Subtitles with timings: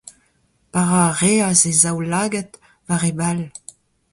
[0.73, 2.49] Parañ a reas e zaoulagad
[2.87, 3.39] war e bal.